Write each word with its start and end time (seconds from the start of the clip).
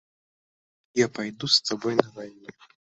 Я 1.01 1.07
пайду 1.19 1.53
з 1.59 1.63
табой 1.71 1.93
на 2.05 2.11
вайну. 2.21 2.61